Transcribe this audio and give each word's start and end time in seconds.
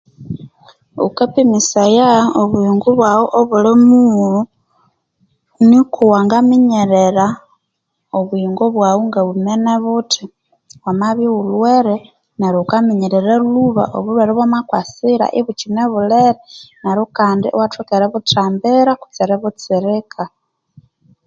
Ghukapimisaya 0.99 2.09
obuyingo 2.41 2.89
bwaghu 2.97 3.25
obulhimughulhu 3.39 4.41
niko 5.69 6.01
wangaminyerera 6.11 7.27
obuyingo 8.17 8.63
bwaghu 8.75 9.01
ngabwimene 9.09 9.71
buti 9.83 10.23
wamabya 10.83 11.25
ighulhwere 11.27 11.95
neryo 12.39 12.59
ghukaminyerera 12.61 13.33
lhuba 13.53 13.83
obulhwere 13.97 14.29
obwamakasira 14.31 15.25
ibukine 15.39 15.83
bulhere 15.91 16.39
neryo 16.81 17.05
kandi 17.17 17.45
iwathoka 17.49 17.91
eributhathambira 17.97 18.91
kutsi 19.01 19.19
eributsirika 19.25 20.23